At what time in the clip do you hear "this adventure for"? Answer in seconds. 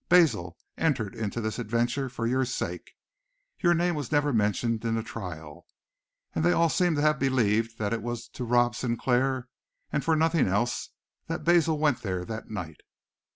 1.39-2.25